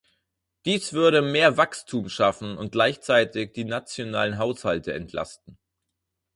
Dies 0.65 0.93
würde 0.93 1.21
mehr 1.21 1.57
Wachstum 1.57 2.09
schaffen 2.09 2.57
und 2.57 2.71
gleichzeitig 2.71 3.53
die 3.53 3.65
nationalen 3.65 4.39
Haushalte 4.39 4.93
entlasten. 4.93 5.59